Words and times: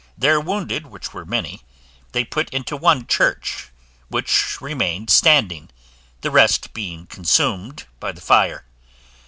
Their 0.17 0.41
wounded, 0.41 0.87
which 0.87 1.13
were 1.13 1.25
many, 1.27 1.61
they 2.11 2.23
put 2.25 2.49
into 2.49 2.75
one 2.75 3.05
church, 3.05 3.69
which 4.09 4.59
remained 4.59 5.11
standing, 5.11 5.69
the 6.21 6.31
rest 6.31 6.73
being 6.73 7.05
consumed 7.05 7.85
by 7.99 8.11
the 8.11 8.19
fire. 8.19 8.65